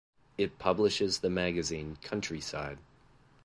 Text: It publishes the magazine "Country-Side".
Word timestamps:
It 0.35 0.57
publishes 0.57 1.19
the 1.19 1.29
magazine 1.29 1.99
"Country-Side". 2.01 2.79